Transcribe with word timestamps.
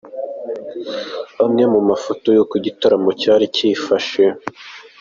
Amwe 1.43 1.63
mu 1.73 1.81
mafoto 1.89 2.25
y’uko 2.35 2.53
igitaramo 2.59 3.09
cyari 3.21 3.45
cyifashe:. 3.55 4.23